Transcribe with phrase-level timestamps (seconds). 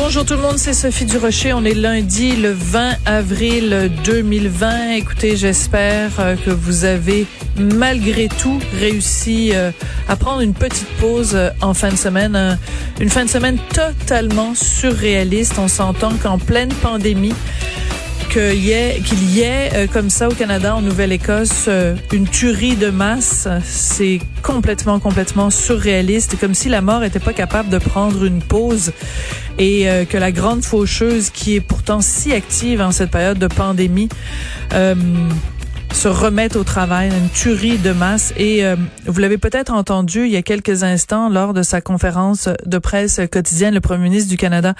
[0.00, 1.52] Bonjour tout le monde, c'est Sophie Durocher.
[1.52, 4.92] On est lundi le 20 avril 2020.
[4.92, 7.26] Écoutez, j'espère euh, que vous avez
[7.58, 9.72] malgré tout réussi euh,
[10.08, 12.56] à prendre une petite pause euh, en fin de semaine.
[13.00, 15.54] Une fin de semaine totalement surréaliste.
[15.58, 17.34] On s'entend qu'en pleine pandémie,
[18.28, 22.26] qu'il y ait, qu'il y ait euh, comme ça au Canada, en Nouvelle-Écosse, euh, une
[22.26, 27.78] tuerie de masse, c'est complètement, complètement surréaliste, comme si la mort était pas capable de
[27.78, 28.92] prendre une pause
[29.58, 33.46] et euh, que la grande faucheuse, qui est pourtant si active en cette période de
[33.46, 34.08] pandémie,
[35.98, 38.32] se remettre au travail, une tuerie de masse.
[38.36, 38.76] Et euh,
[39.06, 43.20] vous l'avez peut-être entendu il y a quelques instants lors de sa conférence de presse
[43.32, 44.74] quotidienne, le premier ministre du Canada,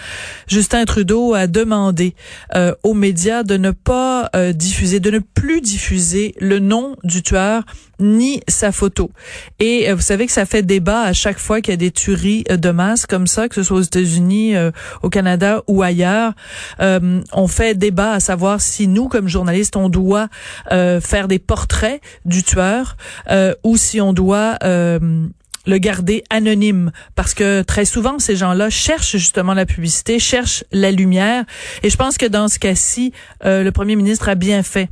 [0.47, 2.15] Justin Trudeau, a demandé
[2.55, 7.21] euh, aux médias de ne pas euh, diffuser, de ne plus diffuser le nom du
[7.25, 7.65] tueur
[7.99, 9.11] ni sa photo.
[9.59, 12.45] Et vous savez que ça fait débat à chaque fois qu'il y a des tueries
[12.45, 14.55] de masse comme ça, que ce soit aux États-Unis,
[15.03, 16.33] au Canada ou ailleurs.
[16.79, 20.29] on fait débat à savoir si nous, comme journalistes, on doit
[20.71, 22.97] faire des portraits du tueur
[23.31, 25.27] euh, ou si on doit euh,
[25.67, 30.91] le garder anonyme parce que très souvent ces gens-là cherchent justement la publicité, cherchent la
[30.91, 31.45] lumière
[31.83, 33.13] et je pense que dans ce cas-ci,
[33.45, 34.89] euh, le premier ministre a bien fait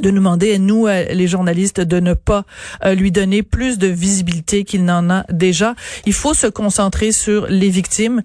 [0.00, 2.44] de nous demander, nous, les journalistes, de ne pas
[2.94, 5.74] lui donner plus de visibilité qu'il n'en a déjà.
[6.06, 8.22] Il faut se concentrer sur les victimes,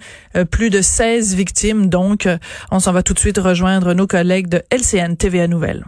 [0.52, 1.89] plus de 16 victimes.
[1.89, 2.27] Donc,
[2.72, 5.85] on s'en va tout de suite rejoindre nos collègues de LCN TVA Nouvelles.